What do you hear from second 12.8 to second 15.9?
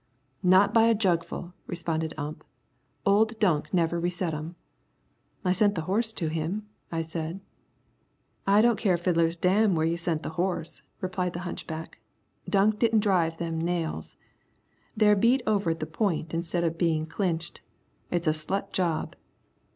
drive them nails. They're beat over at the